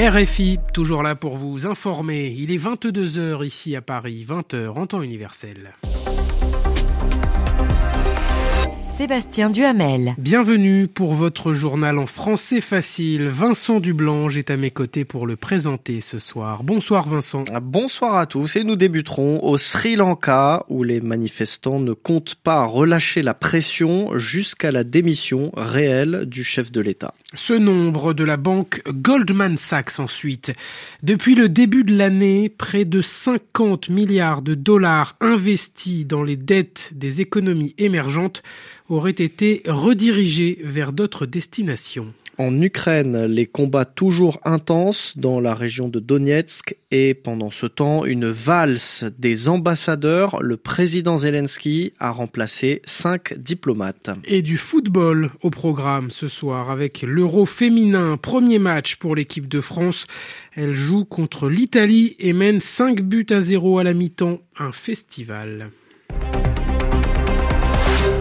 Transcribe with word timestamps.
RFI, 0.00 0.58
toujours 0.72 1.02
là 1.02 1.14
pour 1.14 1.36
vous 1.36 1.66
informer. 1.66 2.34
Il 2.34 2.50
est 2.50 2.56
22h 2.56 3.44
ici 3.44 3.76
à 3.76 3.82
Paris, 3.82 4.24
20h 4.26 4.68
en 4.68 4.86
temps 4.86 5.02
universel. 5.02 5.74
Sébastien 9.00 9.48
Duhamel. 9.48 10.14
Bienvenue 10.18 10.86
pour 10.86 11.14
votre 11.14 11.54
journal 11.54 11.98
en 11.98 12.04
français 12.04 12.60
facile. 12.60 13.28
Vincent 13.28 13.80
Dublange 13.80 14.36
est 14.36 14.50
à 14.50 14.58
mes 14.58 14.70
côtés 14.70 15.06
pour 15.06 15.26
le 15.26 15.36
présenter 15.36 16.02
ce 16.02 16.18
soir. 16.18 16.64
Bonsoir 16.64 17.08
Vincent. 17.08 17.44
Ah, 17.50 17.60
bonsoir 17.60 18.18
à 18.18 18.26
tous 18.26 18.56
et 18.56 18.62
nous 18.62 18.76
débuterons 18.76 19.42
au 19.42 19.56
Sri 19.56 19.96
Lanka 19.96 20.66
où 20.68 20.82
les 20.82 21.00
manifestants 21.00 21.80
ne 21.80 21.94
comptent 21.94 22.34
pas 22.34 22.66
relâcher 22.66 23.22
la 23.22 23.32
pression 23.32 24.18
jusqu'à 24.18 24.70
la 24.70 24.84
démission 24.84 25.50
réelle 25.56 26.26
du 26.26 26.44
chef 26.44 26.70
de 26.70 26.82
l'État. 26.82 27.14
Ce 27.32 27.54
nombre 27.54 28.12
de 28.12 28.24
la 28.24 28.36
banque 28.36 28.82
Goldman 28.86 29.56
Sachs 29.56 29.98
ensuite. 29.98 30.52
Depuis 31.02 31.34
le 31.34 31.48
début 31.48 31.84
de 31.84 31.96
l'année, 31.96 32.50
près 32.50 32.84
de 32.84 33.00
50 33.00 33.88
milliards 33.88 34.42
de 34.42 34.54
dollars 34.54 35.16
investis 35.22 36.06
dans 36.06 36.22
les 36.22 36.36
dettes 36.36 36.90
des 36.92 37.22
économies 37.22 37.74
émergentes 37.78 38.42
auraient 38.90 39.10
été 39.10 39.62
redirigés 39.66 40.58
vers 40.62 40.92
d'autres 40.92 41.24
destinations. 41.24 42.12
En 42.40 42.58
Ukraine, 42.62 43.26
les 43.26 43.44
combats 43.44 43.84
toujours 43.84 44.40
intenses 44.46 45.18
dans 45.18 45.40
la 45.40 45.54
région 45.54 45.88
de 45.88 46.00
Donetsk 46.00 46.74
et 46.90 47.12
pendant 47.12 47.50
ce 47.50 47.66
temps, 47.66 48.06
une 48.06 48.30
valse 48.30 49.04
des 49.18 49.50
ambassadeurs. 49.50 50.42
Le 50.42 50.56
président 50.56 51.18
Zelensky 51.18 51.92
a 51.98 52.10
remplacé 52.10 52.80
cinq 52.86 53.34
diplomates. 53.36 54.08
Et 54.24 54.40
du 54.40 54.56
football 54.56 55.32
au 55.42 55.50
programme 55.50 56.10
ce 56.10 56.28
soir 56.28 56.70
avec 56.70 57.02
l'Euro 57.02 57.44
féminin, 57.44 58.16
premier 58.16 58.58
match 58.58 58.96
pour 58.96 59.14
l'équipe 59.14 59.46
de 59.46 59.60
France. 59.60 60.06
Elle 60.54 60.72
joue 60.72 61.04
contre 61.04 61.50
l'Italie 61.50 62.16
et 62.18 62.32
mène 62.32 62.60
5 62.60 63.02
buts 63.02 63.26
à 63.28 63.42
0 63.42 63.80
à 63.80 63.84
la 63.84 63.92
mi-temps, 63.92 64.40
un 64.58 64.72
festival. 64.72 65.68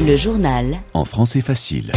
Le 0.05 0.15
journal. 0.15 0.79
En 0.93 1.05
français 1.05 1.41
facile. 1.41 1.91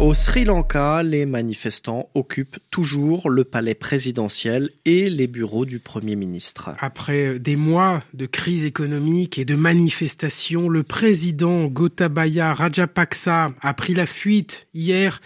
Au 0.00 0.12
Sri 0.12 0.44
Lanka, 0.44 1.02
les 1.02 1.24
manifestants 1.24 2.10
occupent 2.14 2.58
toujours 2.70 3.30
le 3.30 3.44
palais 3.44 3.74
présidentiel 3.74 4.70
et 4.84 5.08
les 5.08 5.28
bureaux 5.28 5.64
du 5.64 5.78
Premier 5.78 6.16
ministre. 6.16 6.70
Après 6.80 7.38
des 7.38 7.54
mois 7.54 8.02
de 8.12 8.26
crise 8.26 8.64
économique 8.64 9.38
et 9.38 9.44
de 9.44 9.54
manifestations, 9.54 10.68
le 10.68 10.82
président 10.82 11.66
Gotabaya 11.66 12.52
Rajapaksa 12.52 13.52
a 13.60 13.74
pris 13.74 13.94
la 13.94 14.06
fuite 14.06 14.66
hier. 14.74 15.20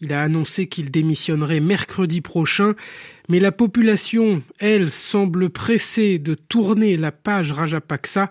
Il 0.00 0.12
a 0.12 0.22
annoncé 0.22 0.66
qu'il 0.66 0.90
démissionnerait 0.90 1.60
mercredi 1.60 2.20
prochain, 2.20 2.74
mais 3.28 3.40
la 3.40 3.52
population, 3.52 4.42
elle, 4.58 4.90
semble 4.90 5.50
pressée 5.50 6.18
de 6.18 6.34
tourner 6.34 6.96
la 6.96 7.12
page 7.12 7.52
Rajapaksa 7.52 8.30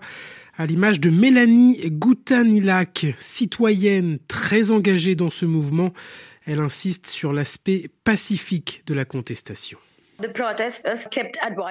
à 0.56 0.66
l'image 0.66 1.00
de 1.00 1.10
Mélanie 1.10 1.78
Goutanilak, 1.90 3.06
citoyenne 3.18 4.18
très 4.28 4.70
engagée 4.70 5.14
dans 5.14 5.30
ce 5.30 5.46
mouvement. 5.46 5.92
Elle 6.44 6.60
insiste 6.60 7.06
sur 7.06 7.32
l'aspect 7.32 7.88
pacifique 8.04 8.82
de 8.86 8.94
la 8.94 9.04
contestation. 9.04 9.78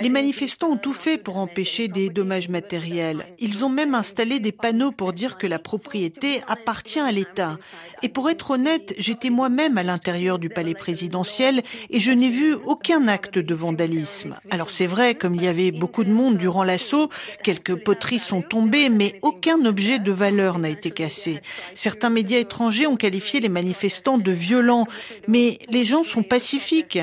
Les 0.02 0.10
manifestants 0.10 0.72
ont 0.72 0.78
tout 0.78 0.94
fait 0.94 1.18
pour 1.18 1.38
empêcher 1.38 1.88
des 1.88 2.10
dommages 2.10 2.50
matériels. 2.50 3.26
Ils 3.40 3.64
ont 3.64 3.70
même 3.70 3.96
installé 3.96 4.40
des 4.40 4.52
panneaux 4.52 4.92
pour 4.92 5.14
dire 5.14 5.38
que 5.38 5.48
la 5.48 5.60
propriété 5.60 6.42
appartient 6.48 7.00
à 7.00 7.12
l'État. 7.12 7.58
Et 8.04 8.10
pour 8.10 8.30
être 8.30 8.52
honnête, 8.52 8.94
j'étais 8.98 9.30
moi-même 9.30 9.78
à 9.78 9.84
l'intérieur 9.84 10.40
du 10.40 10.50
palais 10.50 10.74
présidentiel 10.74 11.62
et 11.90 12.00
je 12.00 12.12
n'ai 12.12 12.30
vu 12.30 12.54
aucun 12.54 13.08
acte 13.08 13.38
de 13.38 13.54
vandalisme. 13.54 14.36
Alors 14.50 14.70
c'est 14.70 14.88
vrai, 14.88 15.16
comme 15.16 15.36
il 15.36 15.44
y 15.44 15.48
avait 15.48 15.72
beaucoup 15.72 16.04
de 16.04 16.12
monde 16.12 16.38
durant 16.38 16.64
l'assaut, 16.64 17.10
quelques 17.44 17.76
poteries 17.76 18.20
sont 18.20 18.42
tombées, 18.42 18.90
mais 18.90 19.20
aucun 19.22 19.66
objet 19.66 20.00
de 20.00 20.12
valeur 20.12 20.58
n'a 20.58 20.70
été 20.70 20.92
cassé. 20.92 21.42
Certains 21.76 22.10
médias 22.10 22.40
étrangers 22.40 22.88
ont 22.88 22.98
qualifié 22.98 23.40
les 23.40 23.50
manifestants 23.50 24.18
de 24.18 24.32
violents, 24.32 24.88
mais 25.28 25.60
les 25.70 25.86
gens 25.86 26.04
sont 26.04 26.24
pacifiques. 26.24 27.00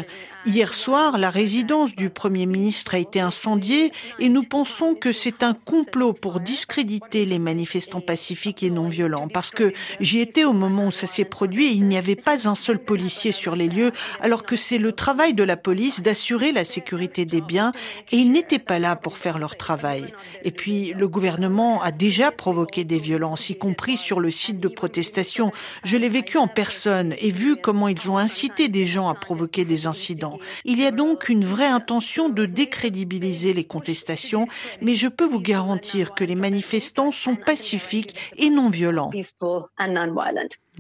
Hier 0.49 0.73
soir, 0.73 1.19
la 1.19 1.29
résidence 1.29 1.95
du 1.95 2.09
Premier 2.09 2.47
ministre 2.47 2.95
a 2.95 2.99
été 2.99 3.21
incendiée 3.21 3.93
et 4.19 4.31
nous 4.31 4.45
pensons 4.45 4.95
que 4.95 5.13
c'est 5.13 5.43
un 5.43 5.53
complot 5.53 6.15
pour 6.15 6.41
discréditer 6.41 7.27
les 7.27 7.39
manifestants 7.39 8.01
pacifiques 8.01 8.63
et 8.63 8.71
non 8.71 8.89
violents. 8.89 9.29
Parce 9.29 9.51
que 9.51 9.75
j'y 10.01 10.21
étais 10.21 10.45
au 10.45 10.55
moment 10.55 10.87
où 10.87 10.91
ça 10.91 11.07
s'est 11.07 11.27
produit 11.27 11.67
et 11.67 11.73
il 11.73 11.87
n'y 11.87 11.99
avait 11.99 12.17
pas 12.17 12.49
un 12.49 12.55
seul 12.55 12.79
policier 12.79 13.31
sur 13.31 13.57
les 13.57 13.69
lieux, 13.69 13.93
alors 14.23 14.45
que 14.45 14.57
c'est 14.57 14.79
le 14.79 14.93
travail 14.93 15.35
de 15.35 15.43
la 15.43 15.59
police 15.59 16.01
d'assurer 16.01 16.51
la 16.53 16.65
sécurité 16.65 17.27
des 17.27 17.43
biens 17.43 17.73
et 18.11 18.17
ils 18.17 18.33
n'étaient 18.33 18.59
pas 18.59 18.79
là 18.79 18.97
pour 18.97 19.19
faire 19.19 19.37
leur 19.37 19.55
travail. 19.55 20.15
Et 20.45 20.51
puis, 20.51 20.95
le 20.97 21.09
gouvernement 21.09 21.83
a 21.83 21.93
déjà 21.93 22.31
provoqué 22.31 22.85
des 22.85 22.99
violences, 22.99 23.51
y 23.51 23.59
compris 23.59 23.99
sur 23.99 24.19
le 24.19 24.31
site 24.31 24.61
de 24.61 24.69
protestation. 24.69 25.53
Je 25.85 25.99
l'ai 25.99 26.09
vécu 26.09 26.39
en 26.39 26.49
personne 26.49 27.15
et 27.19 27.33
vu 27.33 27.57
comment 27.57 27.89
ils 27.89 28.09
ont 28.09 28.17
incité 28.17 28.69
des 28.69 28.87
gens 28.87 29.11
à 29.11 29.15
provoquer 29.15 29.67
des 29.67 29.87
incidents. 29.87 30.38
Il 30.65 30.81
y 30.81 30.87
a 30.87 30.91
donc 30.91 31.29
une 31.29 31.45
vraie 31.45 31.67
intention 31.67 32.29
de 32.29 32.47
décrédibiliser 32.47 33.53
les 33.53 33.65
contestations, 33.65 34.47
mais 34.81 34.95
je 34.95 35.09
peux 35.09 35.27
vous 35.27 35.41
garantir 35.41 36.15
que 36.15 36.25
les 36.25 36.35
manifestants 36.35 37.13
sont 37.13 37.37
pacifiques 37.37 38.15
et 38.37 38.51
non 38.51 38.71
violents. 38.71 39.11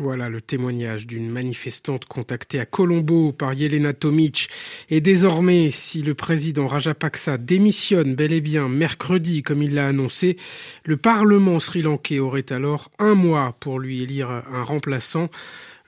Voilà 0.00 0.28
le 0.28 0.40
témoignage 0.40 1.08
d'une 1.08 1.28
manifestante 1.28 2.04
contactée 2.04 2.60
à 2.60 2.66
Colombo 2.66 3.32
par 3.32 3.52
Yelena 3.52 3.92
Tomic. 3.92 4.48
Et 4.90 5.00
désormais, 5.00 5.72
si 5.72 6.02
le 6.02 6.14
président 6.14 6.68
Rajapaksa 6.68 7.36
démissionne 7.36 8.14
bel 8.14 8.32
et 8.32 8.40
bien 8.40 8.68
mercredi, 8.68 9.42
comme 9.42 9.60
il 9.60 9.74
l'a 9.74 9.88
annoncé, 9.88 10.36
le 10.84 10.96
Parlement 10.96 11.58
sri-lankais 11.58 12.20
aurait 12.20 12.52
alors 12.52 12.92
un 13.00 13.16
mois 13.16 13.56
pour 13.58 13.80
lui 13.80 14.00
élire 14.00 14.30
un 14.30 14.62
remplaçant. 14.62 15.30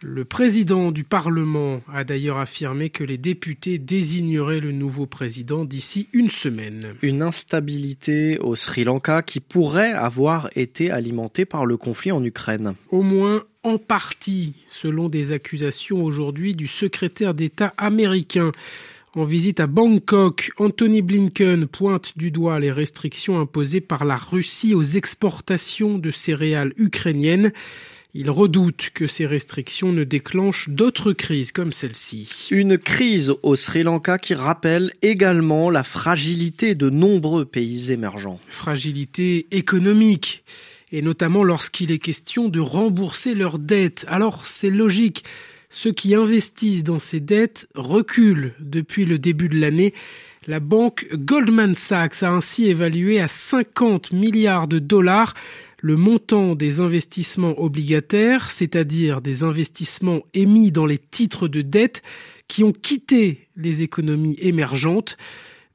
Le 0.03 0.25
président 0.25 0.93
du 0.93 1.05
Parlement 1.05 1.83
a 1.93 2.05
d'ailleurs 2.05 2.39
affirmé 2.39 2.89
que 2.89 3.05
les 3.05 3.19
députés 3.19 3.77
désigneraient 3.77 4.61
le 4.61 4.73
nouveau 4.73 5.05
président 5.05 5.67
d'ici 5.67 6.09
une 6.15 6.31
semaine. 6.31 6.95
Une 7.03 7.23
instabilité 7.23 8.39
au 8.39 8.57
Sri 8.57 8.85
Lanka 8.85 9.21
qui 9.21 9.41
pourrait 9.41 9.93
avoir 9.93 10.49
été 10.57 10.91
alimentée 10.91 11.45
par 11.45 11.67
le 11.67 11.77
conflit 11.77 12.13
en 12.13 12.25
Ukraine. 12.25 12.73
Au 12.91 13.03
moins 13.03 13.45
en 13.63 13.77
partie, 13.77 14.55
selon 14.69 15.11
des 15.11 15.33
accusations 15.33 16.03
aujourd'hui 16.03 16.55
du 16.55 16.67
secrétaire 16.67 17.35
d'État 17.35 17.75
américain. 17.77 18.53
En 19.15 19.25
visite 19.25 19.61
à 19.61 19.67
Bangkok, 19.67 20.51
Anthony 20.57 21.03
Blinken 21.03 21.67
pointe 21.67 22.17
du 22.17 22.31
doigt 22.31 22.59
les 22.59 22.73
restrictions 22.73 23.39
imposées 23.39 23.83
par 23.83 24.07
la 24.07 24.17
Russie 24.17 24.75
aux 24.75 24.83
exportations 24.83 25.99
de 25.99 26.11
céréales 26.11 26.73
ukrainiennes. 26.79 27.53
Il 28.13 28.29
redoute 28.29 28.91
que 28.93 29.07
ces 29.07 29.25
restrictions 29.25 29.93
ne 29.93 30.03
déclenchent 30.03 30.69
d'autres 30.69 31.13
crises 31.13 31.53
comme 31.53 31.73
celle-ci. 31.73 32.49
Une 32.51 32.77
crise 32.77 33.33
au 33.45 33.55
Sri 33.55 33.85
Lanka 33.85 34.19
qui 34.19 34.35
rappelle 34.35 34.93
également 35.01 35.71
la 35.71 35.85
fragilité 35.85 36.75
de 36.75 36.91
nombreux 36.91 37.45
pays 37.45 37.93
émergents. 37.93 38.41
Fragilité 38.49 39.47
économique, 39.53 40.43
et 40.91 41.03
notamment 41.03 41.45
lorsqu'il 41.45 41.93
est 41.93 42.01
question 42.01 42.49
de 42.49 42.59
rembourser 42.59 43.35
leurs 43.35 43.61
dettes. 43.61 44.05
Alors 44.09 44.45
c'est 44.45 44.71
logique, 44.71 45.23
ceux 45.69 45.93
qui 45.93 46.17
investissent 46.17 46.83
dans 46.83 46.99
ces 46.99 47.21
dettes 47.21 47.69
reculent 47.77 48.55
depuis 48.59 49.05
le 49.05 49.19
début 49.19 49.49
de 49.49 49.61
l'année. 49.61 49.95
La 50.49 50.59
banque 50.59 51.07
Goldman 51.13 51.77
Sachs 51.77 52.25
a 52.25 52.31
ainsi 52.31 52.67
évalué 52.67 53.21
à 53.21 53.29
50 53.29 54.13
milliards 54.13 54.67
de 54.67 54.81
dollars 54.81 55.35
le 55.81 55.97
montant 55.97 56.55
des 56.55 56.81
investissements 56.81 57.61
obligataires, 57.61 58.51
c'est-à-dire 58.51 59.21
des 59.21 59.43
investissements 59.43 60.21
émis 60.35 60.71
dans 60.71 60.87
les 60.87 60.99
titres 60.99 61.49
de 61.49 61.63
dette 61.63 62.03
qui 62.49 62.65
ont 62.65 62.73
quitté 62.73 63.49
les 63.57 63.83
économies 63.83 64.37
émergentes, 64.41 65.17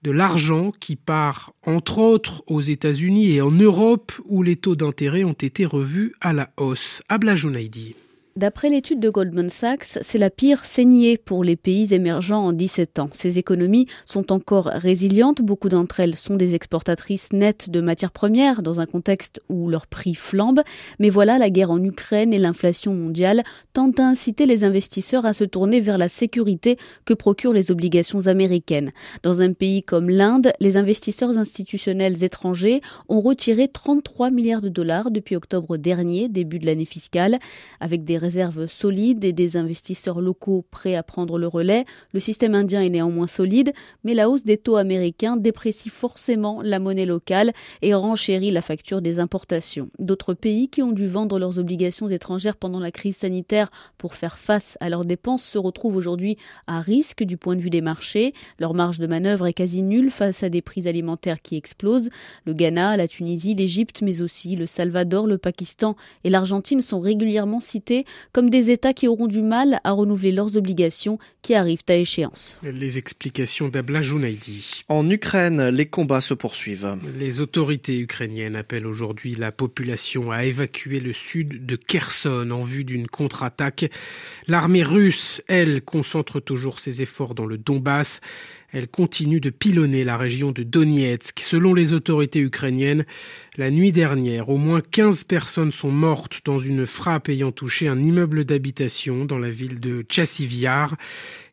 de 0.04 0.12
l'argent 0.12 0.72
qui 0.80 0.96
part 0.96 1.54
entre 1.64 1.98
autres 1.98 2.44
aux 2.46 2.62
États-Unis 2.62 3.32
et 3.32 3.42
en 3.42 3.52
Europe 3.52 4.12
où 4.26 4.44
les 4.44 4.56
taux 4.56 4.76
d'intérêt 4.76 5.24
ont 5.24 5.34
été 5.34 5.66
revus 5.66 6.14
à 6.22 6.32
la 6.32 6.52
hausse. 6.58 7.02
Abla 7.10 7.34
Jounaidi. 7.36 7.96
D'après 8.38 8.68
l'étude 8.68 9.00
de 9.00 9.10
Goldman 9.10 9.50
Sachs, 9.50 9.98
c'est 10.02 10.18
la 10.18 10.30
pire 10.30 10.66
saignée 10.66 11.18
pour 11.18 11.46
les 11.46 11.56
pays 11.56 11.94
émergents 11.94 12.48
en 12.48 12.52
17 12.52 13.00
ans. 13.00 13.10
Ces 13.14 13.40
économies 13.40 13.88
sont 14.06 14.30
encore 14.34 14.66
résilientes. 14.66 15.42
Beaucoup 15.42 15.70
d'entre 15.70 16.02
elles 16.02 16.18
sont 16.18 16.36
des 16.36 16.54
exportatrices 16.54 17.32
nettes 17.32 17.70
de 17.70 17.80
matières 17.80 18.12
premières 18.12 18.62
dans 18.62 18.82
un 18.82 18.86
contexte 18.88 19.42
où 19.48 19.70
leurs 19.70 19.88
prix 19.88 20.16
flambent. 20.16 20.64
Mais 21.00 21.10
voilà, 21.10 21.38
la 21.38 21.50
guerre 21.50 21.72
en 21.72 21.82
Ukraine 21.82 22.34
et 22.34 22.38
l'inflation 22.38 22.94
mondiale 22.94 23.42
tentent 23.72 24.02
à 24.02 24.06
inciter 24.06 24.46
les 24.46 24.66
investisseurs 24.66 25.26
à 25.26 25.32
se 25.32 25.46
tourner 25.46 25.80
vers 25.80 25.98
la 25.98 26.10
sécurité 26.10 26.78
que 27.06 27.14
procurent 27.14 27.54
les 27.54 27.72
obligations 27.72 28.28
américaines. 28.28 28.92
Dans 29.24 29.40
un 29.40 29.54
pays 29.54 29.82
comme 29.82 30.10
l'Inde, 30.10 30.52
les 30.60 30.76
investisseurs 30.76 31.38
institutionnels 31.38 32.22
étrangers 32.22 32.82
ont 33.08 33.22
retiré 33.22 33.70
33 33.70 34.30
milliards 34.30 34.62
de 34.62 34.68
dollars 34.68 35.10
depuis 35.10 35.38
octobre 35.38 35.78
dernier, 35.78 36.28
début 36.28 36.60
de 36.60 36.66
l'année 36.66 36.84
fiscale, 36.84 37.40
avec 37.80 38.04
des 38.04 38.25
réserves 38.26 38.68
solides 38.68 39.24
et 39.24 39.34
des 39.34 39.56
investisseurs 39.56 40.20
locaux 40.20 40.66
prêts 40.72 40.96
à 40.96 41.04
prendre 41.04 41.38
le 41.38 41.46
relais. 41.46 41.86
Le 42.12 42.20
système 42.20 42.56
indien 42.56 42.82
est 42.82 42.90
néanmoins 42.90 43.28
solide, 43.28 43.72
mais 44.04 44.16
la 44.16 44.32
hausse 44.32 44.44
des 44.44 44.58
taux 44.58 44.78
américains 44.78 45.38
déprécie 45.38 45.90
forcément 45.90 46.64
la 46.64 46.80
monnaie 46.80 47.06
locale 47.06 47.54
et 47.84 47.94
renchérit 47.94 48.50
la 48.50 48.64
facture 48.64 49.04
des 49.04 49.20
importations. 49.20 49.92
D'autres 50.00 50.34
pays 50.34 50.70
qui 50.70 50.82
ont 50.82 50.92
dû 50.92 51.06
vendre 51.06 51.38
leurs 51.38 51.60
obligations 51.60 52.08
étrangères 52.08 52.58
pendant 52.58 52.80
la 52.80 52.90
crise 52.90 53.18
sanitaire 53.18 53.70
pour 54.00 54.16
faire 54.16 54.40
face 54.40 54.76
à 54.80 54.90
leurs 54.90 55.06
dépenses 55.06 55.44
se 55.44 55.60
retrouvent 55.60 55.96
aujourd'hui 55.96 56.38
à 56.66 56.82
risque 56.82 57.24
du 57.24 57.38
point 57.38 57.56
de 57.56 57.62
vue 57.62 57.70
des 57.70 57.82
marchés. 57.82 58.34
Leur 58.58 58.74
marge 58.74 58.98
de 58.98 59.06
manœuvre 59.06 59.46
est 59.46 59.54
quasi 59.54 59.84
nulle 59.84 60.10
face 60.10 60.42
à 60.42 60.50
des 60.50 60.64
prix 60.64 60.88
alimentaires 60.88 61.44
qui 61.44 61.58
explosent. 61.58 62.10
Le 62.46 62.54
Ghana, 62.54 62.98
la 62.98 63.08
Tunisie, 63.08 63.54
l'Égypte, 63.54 64.02
mais 64.02 64.24
aussi 64.24 64.56
le 64.56 64.66
Salvador, 64.66 65.28
le 65.28 65.38
Pakistan 65.38 65.96
et 66.24 66.32
l'Argentine 66.32 66.82
sont 66.82 67.00
régulièrement 67.00 67.60
cités 67.60 68.06
comme 68.32 68.50
des 68.50 68.72
États 68.72 68.94
qui 68.94 69.08
auront 69.08 69.28
du 69.28 69.42
mal 69.42 69.80
à 69.84 69.92
renouveler 69.92 70.32
leurs 70.32 70.58
obligations 70.58 71.20
qui 71.42 71.54
arrivent 71.54 71.84
à 71.88 71.96
échéance. 71.96 72.60
Les 72.64 72.98
explications 72.98 73.70
d'Abla 73.70 74.02
Jounaidi. 74.02 74.84
En 74.90 75.10
Ukraine, 75.10 75.70
les 75.70 75.86
combats 75.86 76.22
se 76.22 76.34
poursuivent. 76.34 76.98
Les 77.18 77.42
autorités 77.42 78.00
ukrainiennes 78.00 78.56
appellent 78.56 78.88
aujourd'hui 78.88 79.36
la 79.36 79.52
population 79.52 80.32
à 80.32 80.46
évacuer 80.46 81.00
le 81.00 81.14
sud 81.14 81.66
de 81.66 81.76
Kherson 81.76 82.50
en 82.52 82.62
vue 82.62 82.84
d'une 82.84 83.08
contre-attaque. 83.08 83.86
L'armée 84.48 84.84
russe, 84.84 85.42
elle, 85.48 85.82
concentre 85.82 86.40
toujours 86.40 86.80
ses 86.80 87.02
efforts 87.02 87.36
dans 87.36 87.46
le 87.46 87.58
Donbass. 87.58 88.22
Elle 88.76 88.90
continue 88.90 89.40
de 89.40 89.52
pilonner 89.52 90.04
la 90.04 90.18
région 90.18 90.52
de 90.52 90.62
Donetsk. 90.62 91.40
Selon 91.40 91.74
les 91.74 91.94
autorités 91.94 92.42
ukrainiennes, 92.42 93.06
la 93.56 93.72
nuit 93.72 93.94
dernière, 93.94 94.50
au 94.50 94.58
moins 94.58 94.82
15 94.82 95.24
personnes 95.24 95.72
sont 95.72 95.92
mortes 95.92 96.42
dans 96.44 96.60
une 96.60 96.86
frappe 96.86 97.30
ayant 97.30 97.54
touché 97.54 97.88
un 97.88 98.04
immeuble 98.04 98.44
d'habitation 98.44 99.24
dans 99.24 99.40
la 99.40 99.50
ville 99.50 99.80
de 99.80 100.04
Chassiviar. 100.12 100.98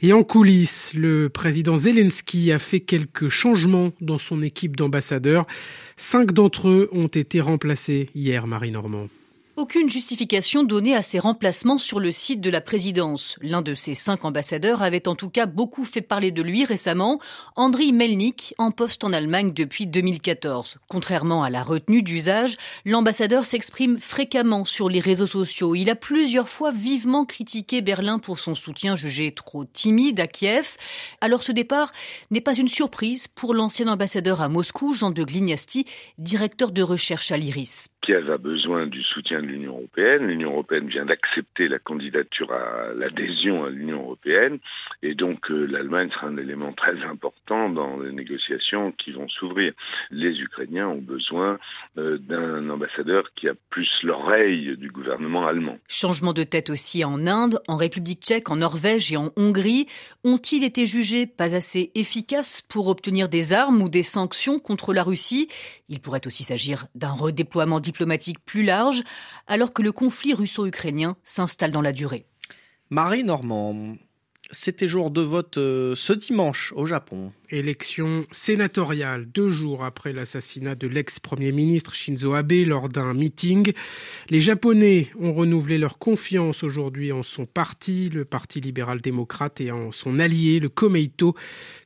Et 0.00 0.12
en 0.12 0.24
coulisses, 0.24 0.94
le 0.94 1.28
président 1.28 1.76
Zelensky 1.76 2.50
a 2.50 2.58
fait 2.58 2.80
quelques 2.80 3.28
changements 3.28 3.92
dans 4.00 4.18
son 4.18 4.42
équipe 4.42 4.74
d'ambassadeurs. 4.76 5.46
Cinq 5.96 6.32
d'entre 6.32 6.70
eux 6.70 6.88
ont 6.90 7.06
été 7.06 7.40
remplacés 7.40 8.10
hier, 8.16 8.48
Marie 8.48 8.72
Normand. 8.72 9.06
Aucune 9.54 9.90
justification 9.90 10.64
donnée 10.64 10.96
à 10.96 11.02
ces 11.02 11.18
remplacements 11.18 11.76
sur 11.76 12.00
le 12.00 12.10
site 12.10 12.40
de 12.40 12.48
la 12.48 12.62
présidence. 12.62 13.36
L'un 13.42 13.60
de 13.60 13.74
ces 13.74 13.92
cinq 13.92 14.24
ambassadeurs 14.24 14.82
avait 14.82 15.08
en 15.08 15.14
tout 15.14 15.28
cas 15.28 15.44
beaucoup 15.44 15.84
fait 15.84 16.00
parler 16.00 16.30
de 16.30 16.40
lui 16.40 16.64
récemment, 16.64 17.20
Andriy 17.54 17.92
Melnik, 17.92 18.54
en 18.56 18.70
poste 18.70 19.04
en 19.04 19.12
Allemagne 19.12 19.52
depuis 19.52 19.86
2014. 19.86 20.78
Contrairement 20.88 21.42
à 21.42 21.50
la 21.50 21.62
retenue 21.62 22.02
d'usage, 22.02 22.56
l'ambassadeur 22.86 23.44
s'exprime 23.44 23.98
fréquemment 23.98 24.64
sur 24.64 24.88
les 24.88 25.00
réseaux 25.00 25.26
sociaux. 25.26 25.74
Il 25.74 25.90
a 25.90 25.96
plusieurs 25.96 26.48
fois 26.48 26.70
vivement 26.70 27.26
critiqué 27.26 27.82
Berlin 27.82 28.18
pour 28.18 28.38
son 28.38 28.54
soutien 28.54 28.96
jugé 28.96 29.32
trop 29.32 29.66
timide 29.66 30.18
à 30.18 30.28
Kiev. 30.28 30.78
Alors 31.20 31.42
ce 31.42 31.52
départ 31.52 31.92
n'est 32.30 32.40
pas 32.40 32.54
une 32.54 32.68
surprise 32.68 33.28
pour 33.28 33.52
l'ancien 33.52 33.88
ambassadeur 33.88 34.40
à 34.40 34.48
Moscou, 34.48 34.94
Jean 34.94 35.10
de 35.10 35.24
Glignasti, 35.24 35.84
directeur 36.16 36.70
de 36.70 36.80
recherche 36.82 37.32
à 37.32 37.36
l'IRIS. 37.36 37.88
Kiev 38.00 38.30
a 38.30 38.38
besoin 38.38 38.86
du 38.86 39.00
soutien 39.02 39.41
l'Union 39.46 39.72
européenne. 39.72 40.26
L'Union 40.26 40.52
européenne 40.52 40.88
vient 40.88 41.04
d'accepter 41.04 41.68
la 41.68 41.78
candidature 41.78 42.52
à 42.52 42.94
l'adhésion 42.94 43.64
à 43.64 43.70
l'Union 43.70 44.02
européenne 44.02 44.58
et 45.02 45.14
donc 45.14 45.50
euh, 45.50 45.66
l'Allemagne 45.66 46.10
sera 46.10 46.28
un 46.28 46.36
élément 46.36 46.72
très 46.72 47.02
important 47.04 47.68
dans 47.68 47.98
les 47.98 48.12
négociations 48.12 48.92
qui 48.92 49.12
vont 49.12 49.28
s'ouvrir. 49.28 49.72
Les 50.10 50.40
Ukrainiens 50.40 50.88
ont 50.88 51.00
besoin 51.00 51.58
euh, 51.98 52.18
d'un 52.18 52.68
ambassadeur 52.70 53.32
qui 53.34 53.48
a 53.48 53.54
plus 53.70 53.90
l'oreille 54.02 54.76
du 54.76 54.90
gouvernement 54.90 55.46
allemand. 55.46 55.78
Changement 55.88 56.32
de 56.32 56.44
tête 56.44 56.70
aussi 56.70 57.04
en 57.04 57.26
Inde, 57.26 57.60
en 57.68 57.76
République 57.76 58.22
tchèque, 58.22 58.50
en 58.50 58.56
Norvège 58.56 59.12
et 59.12 59.16
en 59.16 59.32
Hongrie. 59.36 59.86
Ont-ils 60.24 60.64
été 60.64 60.86
jugés 60.86 61.26
pas 61.26 61.54
assez 61.54 61.90
efficaces 61.94 62.62
pour 62.62 62.88
obtenir 62.88 63.28
des 63.28 63.52
armes 63.52 63.82
ou 63.82 63.88
des 63.88 64.02
sanctions 64.02 64.58
contre 64.58 64.94
la 64.94 65.02
Russie? 65.02 65.48
Il 65.88 66.00
pourrait 66.00 66.26
aussi 66.26 66.44
s'agir 66.44 66.86
d'un 66.94 67.12
redéploiement 67.12 67.80
diplomatique 67.80 68.38
plus 68.44 68.62
large, 68.62 69.02
alors 69.46 69.72
que 69.72 69.82
le 69.82 69.92
conflit 69.92 70.34
russo-ukrainien 70.34 71.16
s'installe 71.22 71.72
dans 71.72 71.82
la 71.82 71.92
durée. 71.92 72.26
Marie 72.90 73.24
Normand, 73.24 73.96
c'était 74.50 74.86
jour 74.86 75.10
de 75.10 75.22
vote 75.22 75.58
euh, 75.58 75.94
ce 75.94 76.12
dimanche 76.12 76.72
au 76.76 76.86
Japon. 76.86 77.32
Élection 77.52 78.24
sénatoriale 78.30 79.26
deux 79.26 79.50
jours 79.50 79.84
après 79.84 80.14
l'assassinat 80.14 80.74
de 80.74 80.86
l'ex-premier 80.86 81.52
ministre 81.52 81.94
Shinzo 81.94 82.32
Abe 82.32 82.64
lors 82.64 82.88
d'un 82.88 83.12
meeting. 83.12 83.74
Les 84.30 84.40
Japonais 84.40 85.08
ont 85.20 85.34
renouvelé 85.34 85.76
leur 85.76 85.98
confiance 85.98 86.62
aujourd'hui 86.62 87.12
en 87.12 87.22
son 87.22 87.44
parti, 87.44 88.08
le 88.08 88.24
Parti 88.24 88.62
libéral-démocrate, 88.62 89.60
et 89.60 89.70
en 89.70 89.92
son 89.92 90.18
allié, 90.18 90.60
le 90.60 90.70
Komeito, 90.70 91.36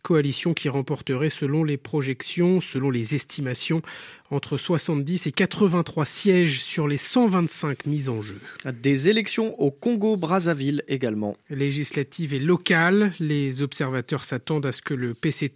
coalition 0.02 0.54
qui 0.54 0.68
remporterait 0.68 1.30
selon 1.30 1.64
les 1.64 1.76
projections, 1.76 2.60
selon 2.60 2.90
les 2.90 3.16
estimations, 3.16 3.82
entre 4.30 4.56
70 4.56 5.26
et 5.26 5.32
83 5.32 6.04
sièges 6.04 6.62
sur 6.62 6.88
les 6.88 6.96
125 6.96 7.86
mises 7.86 8.08
en 8.08 8.22
jeu. 8.22 8.38
Des 8.82 9.08
élections 9.08 9.60
au 9.60 9.70
Congo-Brazzaville 9.70 10.82
également. 10.88 11.36
Législatives 11.50 12.34
et 12.34 12.38
locales, 12.38 13.12
les 13.20 13.62
observateurs 13.62 14.24
s'attendent 14.24 14.66
à 14.66 14.72
ce 14.72 14.82
que 14.82 14.94
le 14.94 15.14
PCT, 15.14 15.55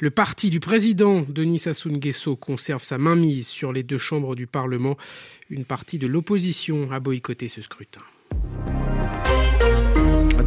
le 0.00 0.10
parti 0.10 0.50
du 0.50 0.60
président 0.60 1.24
Denis 1.28 1.60
Sassou 1.60 1.90
Nguesso, 1.90 2.36
conserve 2.36 2.84
sa 2.84 2.98
mainmise 2.98 3.48
sur 3.48 3.72
les 3.72 3.82
deux 3.82 3.98
chambres 3.98 4.34
du 4.34 4.46
Parlement. 4.46 4.96
Une 5.50 5.64
partie 5.64 5.98
de 5.98 6.06
l'opposition 6.06 6.90
a 6.90 7.00
boycotté 7.00 7.48
ce 7.48 7.62
scrutin. 7.62 8.02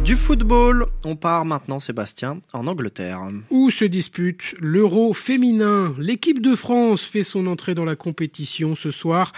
Du 0.04 0.16
football, 0.16 0.86
on 1.04 1.14
part 1.14 1.44
maintenant, 1.44 1.78
Sébastien, 1.78 2.40
en 2.52 2.66
Angleterre. 2.66 3.20
Où 3.50 3.70
se 3.70 3.84
dispute 3.84 4.54
l'Euro 4.58 5.12
féminin? 5.12 5.94
L'équipe 5.98 6.40
de 6.40 6.54
France 6.54 7.04
fait 7.04 7.22
son 7.22 7.46
entrée 7.46 7.74
dans 7.74 7.84
la 7.84 7.96
compétition 7.96 8.74
ce 8.74 8.90
soir. 8.90 9.32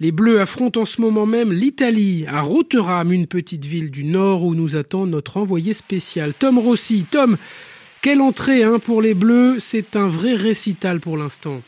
Les 0.00 0.12
Bleus 0.12 0.40
affrontent 0.40 0.82
en 0.82 0.84
ce 0.84 1.00
moment 1.00 1.26
même 1.26 1.52
l'Italie, 1.52 2.26
à 2.28 2.42
Rotterdam, 2.42 3.12
une 3.12 3.26
petite 3.26 3.64
ville 3.64 3.90
du 3.90 4.04
Nord 4.04 4.44
où 4.44 4.54
nous 4.54 4.76
attend 4.76 5.06
notre 5.06 5.36
envoyé 5.36 5.74
spécial, 5.74 6.32
Tom 6.32 6.58
Rossi. 6.58 7.04
Tom, 7.10 7.36
quelle 8.04 8.20
entrée 8.20 8.62
hein, 8.62 8.78
pour 8.78 9.00
les 9.00 9.14
Bleus, 9.14 9.60
c'est 9.60 9.96
un 9.96 10.08
vrai 10.08 10.34
récital 10.34 11.00
pour 11.00 11.16
l'instant. 11.16 11.62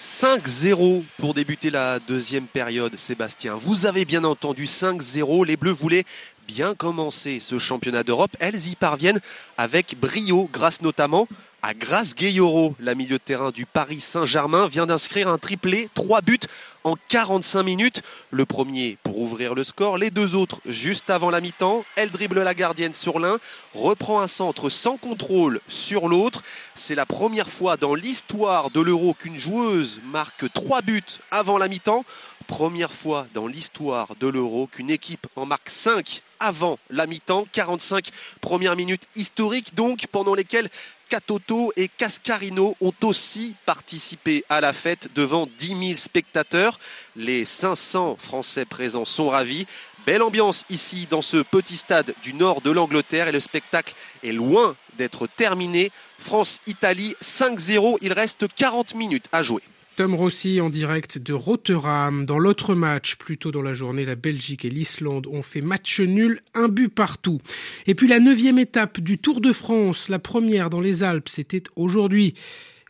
5-0 0.00 1.02
pour 1.18 1.34
débuter 1.34 1.70
la 1.70 1.98
deuxième 1.98 2.46
période, 2.46 2.96
Sébastien. 2.96 3.56
Vous 3.56 3.84
avez 3.84 4.04
bien 4.04 4.22
entendu 4.22 4.66
5-0. 4.66 5.44
Les 5.44 5.56
Bleus 5.56 5.72
voulaient 5.72 6.04
bien 6.46 6.76
commencer 6.76 7.40
ce 7.40 7.58
championnat 7.58 8.04
d'Europe. 8.04 8.30
Elles 8.38 8.68
y 8.68 8.76
parviennent 8.76 9.18
avec 9.56 9.96
brio, 9.98 10.48
grâce 10.52 10.82
notamment 10.82 11.26
à 11.66 11.72
Grace 11.72 12.14
Gayoro, 12.14 12.76
la 12.78 12.94
milieu 12.94 13.16
de 13.16 13.22
terrain 13.24 13.50
du 13.50 13.64
Paris 13.64 14.02
Saint-Germain, 14.02 14.68
vient 14.68 14.84
d'inscrire 14.84 15.28
un 15.28 15.38
triplé, 15.38 15.88
trois 15.94 16.20
buts 16.20 16.38
en 16.84 16.94
45 17.08 17.62
minutes. 17.62 18.02
Le 18.30 18.44
premier 18.44 18.98
pour 19.02 19.18
ouvrir 19.18 19.54
le 19.54 19.64
score, 19.64 19.96
les 19.96 20.10
deux 20.10 20.34
autres 20.34 20.60
juste 20.66 21.08
avant 21.08 21.30
la 21.30 21.40
mi-temps. 21.40 21.86
Elle 21.96 22.10
dribble 22.10 22.42
la 22.42 22.52
gardienne 22.52 22.92
sur 22.92 23.18
l'un, 23.18 23.38
reprend 23.72 24.20
un 24.20 24.26
centre 24.26 24.68
sans 24.68 24.98
contrôle 24.98 25.62
sur 25.66 26.06
l'autre. 26.06 26.42
C'est 26.74 26.94
la 26.94 27.06
première 27.06 27.48
fois 27.48 27.78
dans 27.78 27.94
l'histoire 27.94 28.70
de 28.70 28.82
l'Euro 28.82 29.14
qu'une 29.14 29.38
joueuse 29.38 30.02
marque 30.04 30.52
trois 30.52 30.82
buts 30.82 31.02
avant 31.30 31.56
la 31.56 31.68
mi-temps. 31.68 32.04
Première 32.46 32.92
fois 32.92 33.26
dans 33.32 33.46
l'histoire 33.46 34.08
de 34.20 34.28
l'Euro 34.28 34.66
qu'une 34.66 34.90
équipe 34.90 35.26
en 35.34 35.46
marque 35.46 35.70
5 35.70 36.20
avant 36.40 36.78
la 36.90 37.06
mi-temps. 37.06 37.46
45 37.52 38.10
premières 38.42 38.76
minutes 38.76 39.08
historiques 39.16 39.74
donc 39.74 40.06
pendant 40.12 40.34
lesquelles 40.34 40.68
Catoto 41.14 41.72
et 41.76 41.86
Cascarino 41.86 42.74
ont 42.80 42.92
aussi 43.04 43.54
participé 43.66 44.44
à 44.48 44.60
la 44.60 44.72
fête 44.72 45.10
devant 45.14 45.46
10 45.60 45.68
000 45.68 45.80
spectateurs. 45.94 46.80
Les 47.14 47.44
500 47.44 48.16
Français 48.18 48.64
présents 48.64 49.04
sont 49.04 49.28
ravis. 49.28 49.64
Belle 50.06 50.22
ambiance 50.22 50.64
ici 50.70 51.06
dans 51.08 51.22
ce 51.22 51.36
petit 51.36 51.76
stade 51.76 52.14
du 52.24 52.34
nord 52.34 52.62
de 52.62 52.72
l'Angleterre 52.72 53.28
et 53.28 53.32
le 53.32 53.38
spectacle 53.38 53.94
est 54.24 54.32
loin 54.32 54.74
d'être 54.98 55.28
terminé. 55.28 55.92
France-Italie 56.18 57.14
5-0, 57.22 57.98
il 58.00 58.12
reste 58.12 58.52
40 58.52 58.96
minutes 58.96 59.28
à 59.30 59.44
jouer. 59.44 59.62
Tom 59.96 60.16
Rossi 60.16 60.60
en 60.60 60.70
direct 60.70 61.18
de 61.18 61.32
Rotterdam. 61.32 62.26
Dans 62.26 62.40
l'autre 62.40 62.74
match, 62.74 63.14
plus 63.14 63.38
tôt 63.38 63.52
dans 63.52 63.62
la 63.62 63.74
journée, 63.74 64.04
la 64.04 64.16
Belgique 64.16 64.64
et 64.64 64.70
l'Islande 64.70 65.28
ont 65.28 65.42
fait 65.42 65.60
match 65.60 66.00
nul, 66.00 66.40
un 66.54 66.66
but 66.66 66.88
partout. 66.88 67.40
Et 67.86 67.94
puis 67.94 68.08
la 68.08 68.18
neuvième 68.18 68.58
étape 68.58 69.00
du 69.00 69.18
Tour 69.18 69.40
de 69.40 69.52
France, 69.52 70.08
la 70.08 70.18
première 70.18 70.68
dans 70.68 70.80
les 70.80 71.04
Alpes, 71.04 71.28
c'était 71.28 71.62
aujourd'hui. 71.76 72.34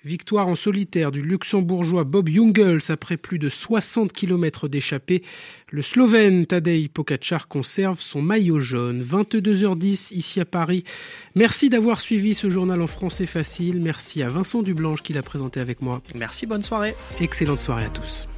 Victoire 0.04 0.48
en 0.48 0.54
solitaire 0.54 1.10
du 1.10 1.22
luxembourgeois 1.22 2.04
Bob 2.04 2.28
Jungels 2.28 2.90
après 2.90 3.16
plus 3.16 3.38
de 3.38 3.48
60 3.48 4.12
km 4.12 4.68
d'échappée. 4.68 5.22
Le 5.70 5.80
Slovène 5.80 6.44
Tadej 6.44 6.88
Pogacar 6.88 7.48
conserve 7.48 8.00
son 8.00 8.20
maillot 8.20 8.60
jaune. 8.60 9.02
22h10 9.02 10.14
ici 10.14 10.40
à 10.40 10.44
Paris. 10.44 10.84
Merci 11.34 11.70
d'avoir 11.70 12.00
suivi 12.00 12.34
ce 12.34 12.50
journal 12.50 12.82
en 12.82 12.86
français 12.86 13.26
facile. 13.26 13.80
Merci 13.80 14.22
à 14.22 14.28
Vincent 14.28 14.62
Dublanche 14.62 15.02
qui 15.02 15.14
l'a 15.14 15.22
présenté 15.22 15.60
avec 15.60 15.80
moi. 15.80 16.02
Merci, 16.16 16.46
bonne 16.46 16.62
soirée. 16.62 16.94
Excellente 17.20 17.60
soirée 17.60 17.86
à 17.86 17.90
tous. 17.90 18.28